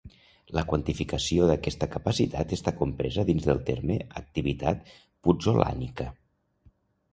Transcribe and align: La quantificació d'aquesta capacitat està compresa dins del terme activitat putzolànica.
La 0.57 0.61
quantificació 0.69 1.49
d'aquesta 1.49 1.89
capacitat 1.97 2.55
està 2.57 2.73
compresa 2.81 3.27
dins 3.29 3.47
del 3.51 3.63
terme 3.69 4.01
activitat 4.25 4.91
putzolànica. 5.29 6.11